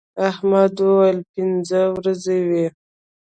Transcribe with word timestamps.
احمد 0.29 0.73
وويل: 0.87 1.19
پینځه 1.31 1.81
ورځې 1.95 2.37
وې. 2.49 2.65